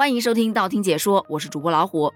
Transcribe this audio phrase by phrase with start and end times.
[0.00, 2.10] 欢迎收听道听解说，我是主播老虎。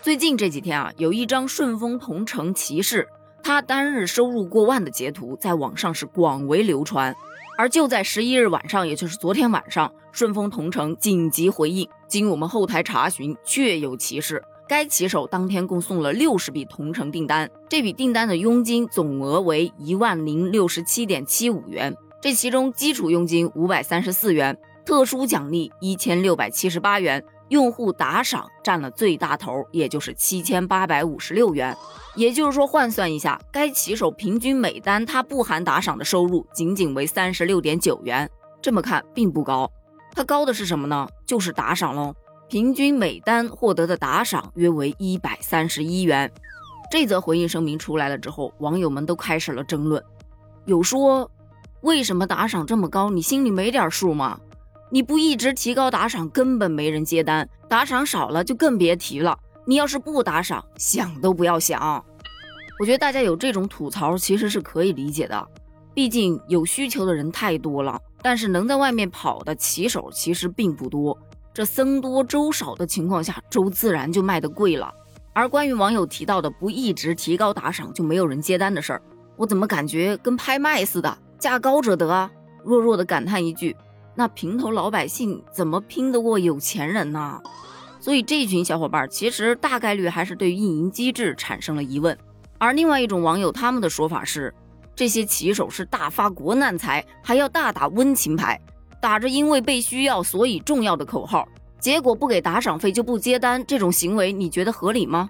[0.00, 3.08] 最近这几天啊，有一张顺丰同城骑士
[3.42, 7.12] 他单日收入过万的截图在网上是广为流传。
[7.58, 14.44] 而就在十一日晚上，也就是昨天晚上，顺丰同城紧急回应，经我们后台查询，确有其事。
[14.68, 24.56] 该骑手当天共送了六十笔同城订单，这笔订单的佣金总额为一万零六十七点七五元，这其中基础佣金五百三十四元，
[24.86, 31.76] 特殊奖励一千六百七十八元，用户打赏占了最大头，也就是七千八百五十六元。
[32.14, 38.30] 也就是说，换算一下，该骑手平均每单他不含打赏的收入仅仅为三十六点九元，
[38.62, 39.68] 这么看并不高。
[40.12, 41.08] 它高的是什么呢？
[41.26, 42.14] 就是打赏喽。
[42.48, 46.30] 平均每单获得的打赏约为一百三十一元。
[46.92, 50.00] 这则回应声明出来了之后，网友们都开始了争论。
[50.64, 51.28] 有说，
[51.80, 53.10] 为什么打赏这么高？
[53.10, 54.38] 你心里没点数吗？
[54.90, 59.36] 你不一直提高打赏，根本没人接单；打赏少了，就更别提了。
[59.64, 62.04] 你要是不打赏，想都不要想。
[62.78, 65.48] 我觉得大家有这种吐槽，其实是可以理解的。
[65.92, 71.18] 毕竟有需求的人太多了，但是能在外面跑的骑手其实并不多。
[71.52, 74.92] 这僧多粥少的情况下，粥自然就卖得贵了。
[75.32, 79.02] 而关于网友提到的不一直提高打赏就没有人接单的事儿，
[79.36, 81.18] 我怎么感觉跟拍卖似的？
[81.38, 82.30] 价高者得啊。
[82.62, 83.74] 弱弱的感叹一句：
[84.16, 87.40] 那平头老百姓怎么拼得过有钱人呢？
[88.00, 92.16] 所以这群小伙伴其实大概率还是对运营机制产生了疑问。
[92.58, 94.52] 而另外一种网友他们的说法是，
[94.94, 98.60] 这些骑手是大发国难财，还要大打温情牌。
[99.00, 101.46] 打着因为被需要所以重要的口号，
[101.78, 105.28] 结果不给打赏费就不接单，这种行为你觉得合理吗？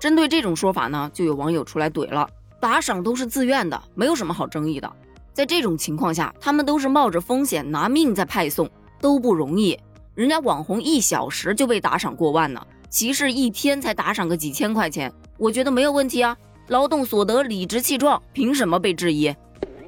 [0.00, 2.28] 针对这种说法呢，就有网友出来怼了：
[2.60, 4.90] 打赏都是自愿的，没有什么好争议的。
[5.36, 8.66] 在这种情况下，他们都是冒着风险拿命在派送，
[9.02, 9.78] 都不容易。
[10.14, 16.34] 人家网红一小时就被打赏过万呢，骑士一天才打赏个几千块钱，我觉得没有问题啊。
[16.68, 19.30] 劳动所得理直气壮，凭什么被质疑？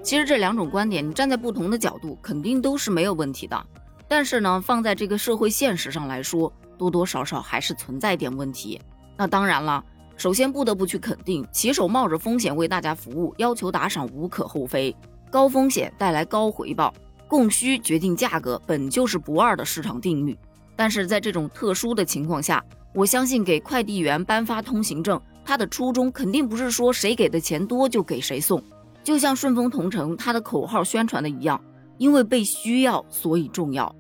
[0.03, 3.59] 其实这两种观点，你站在不同的角度，肯定都是没有问题的。
[4.07, 8.79] 但是呢，放在这个社会现实上来说，多多少少还是存在点问题。
[9.17, 9.83] 那当然了，
[10.15, 14.95] 首先不得不去肯定，骑手冒着风险为大家服务，要求打赏无可厚非。
[15.31, 16.93] 高风险带来高回报，
[17.27, 20.37] 供需决定价格，本就是不二的市场定律。
[20.75, 28.63] 但是在这种特殊的情况下，我相信给快递员颁发通行证，他的初衷肯定不是说谁给的钱多就给谁送。
[29.05, 31.61] 就像顺丰同城他的口号宣传的一样，
[31.97, 33.95] 因为被需要，所以重要。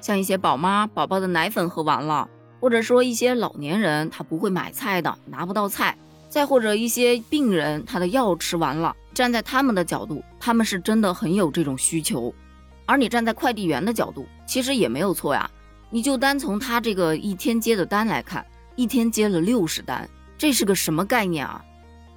[0.00, 2.28] 像一些宝妈宝宝的奶粉喝完了，
[2.60, 5.94] 或者说一些老年人他不会买菜的，拿不到菜；
[6.28, 12.34] 再或者一些病人他的药吃完了，站在他们的角度，他们是真的很有这种需求。
[12.84, 15.50] 而你站在快递员的角度，其实也没有错呀。
[15.88, 18.44] 你就单从他这个一天接的单来看，
[18.74, 20.06] 一天接了六十单，
[20.36, 21.64] 这是个什么概念啊？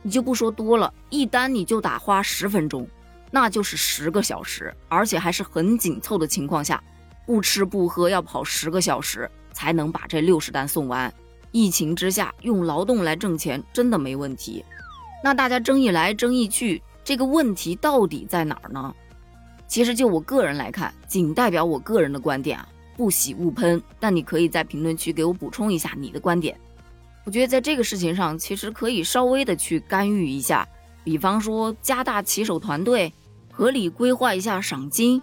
[0.01, 2.85] 你就不说多了，一单你就打花十分钟，
[3.31, 6.83] 那就是十个小时，而且还是很紧凑的情况下，
[7.25, 11.09] 不吃不喝要跑十个小时才能把这六十单送完。
[11.53, 14.65] 疫情之下用劳动来挣钱真的没问题。
[15.23, 18.93] 那大家争议来争议去，这个问题到底在哪儿呢？
[19.67, 23.81] 其实就我个人来看，仅代表我个人的观点啊，不喜勿喷。
[23.99, 26.55] 但你可以在评论区给我补充一下你的观点。
[27.25, 30.67] 我觉得在这个事情上，其实可以稍微的去干预一下，
[31.03, 33.11] 比方说加大骑手团队，
[33.51, 35.19] 合理规划一下赏金，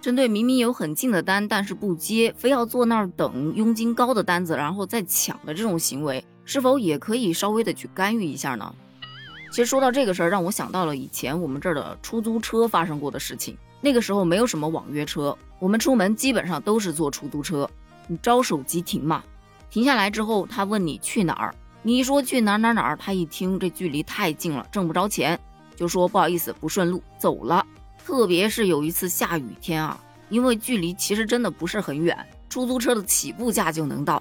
[0.00, 8.72] 针对明明有很近的单但是不接，非要坐那儿等佣金高的单子然后再抢的这种行为，是否也可以稍微的去干预一下呢？
[9.54, 13.56] 其实说到这个事儿，让我想到了以前我们这儿的出租车发生过的事情。
[13.80, 17.70] 那个时候没有什么网约车，我们出门基本上都是坐出租车，
[18.08, 19.22] 你招手即停嘛。
[19.70, 21.54] 停下来之后，他问你去哪儿，
[21.84, 25.38] 你说去哪儿哪哪儿，他一听这距离太近了，挣不着钱，
[25.76, 27.64] 就说不好意思，不顺路，走了。
[28.04, 29.96] 特别是有一次下雨天啊，
[30.30, 34.20] 因为距离其实真的不是很远，出租车的起步价就能到，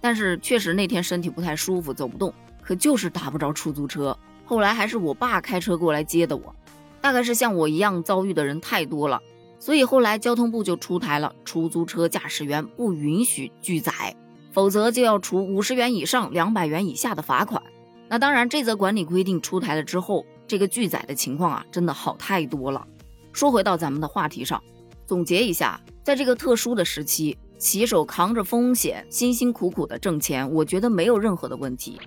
[0.00, 2.32] 但是确实那天身体不太舒服，走不动，
[2.62, 4.16] 可就是打不着出租车。
[4.48, 6.54] 后来还是我爸开车过来接的我。
[7.02, 9.20] 大概是像我一样遭遇的人太多了，
[9.60, 14.16] 所以后来交通部就出台了出租车驾驶员不允许拒载。
[14.50, 17.62] 否则就要处五十元以上两百元以下的罚款。
[18.08, 22.84] 那当然，这则管理规定出台了之后，这个拒载的情况啊，真的好太多了。
[23.32, 24.60] 说回到咱们的话题上，
[25.06, 32.00] 总结一下，在这个特殊的时期，骑手扛着风险，辛辛苦苦的挣钱，我觉得没有任何的问题。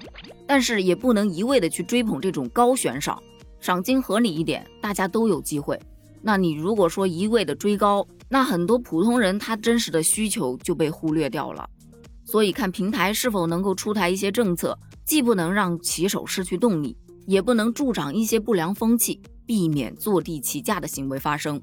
[0.47, 3.21] 但是也不能一味的去追捧这种高悬赏，
[3.59, 5.79] 赏金合理一点，大家都有机会。
[6.21, 11.69] 那你如果说一味的追高，那很多普通人他真实的需求就被忽略掉了。
[12.23, 16.95] 所以看平台是否能够出台一些政策，既不能让骑手失去动力，
[17.25, 21.61] 也不能助长一些不良风气，避免坐地起价的行为发生。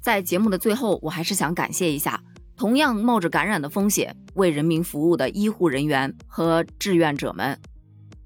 [0.00, 2.22] 在节目的最后，我还是想感谢一下
[2.56, 7.58] 同样冒着感染的风险为人民服务的医护人员和志愿者们。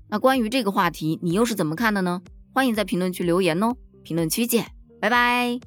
[0.08, 2.22] 那关于这个话题，你又是怎么看的呢？
[2.52, 3.76] 欢迎在评论区留言哦。
[4.02, 4.66] 评论区见，
[5.00, 5.58] 拜拜。